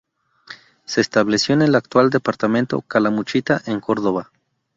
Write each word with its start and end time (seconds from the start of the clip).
Se 0.83 0.99
estableció 0.99 1.53
en 1.53 1.61
el 1.61 1.75
actual 1.75 2.09
departamento 2.09 2.81
Calamuchita, 2.81 3.61
en 3.67 3.79
Córdoba. 3.79 4.31